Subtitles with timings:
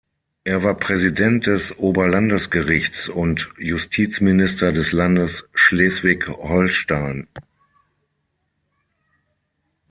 [0.45, 7.27] Er war Präsident des Oberlandesgerichts und Justizminister des Landes Schleswig-Holstein.